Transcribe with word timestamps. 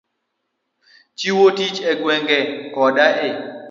Chiwo 1.17 1.45
tich 1.57 1.77
e 1.91 1.93
gwenge 1.99 2.39
koda 2.73 3.07
e 3.27 3.29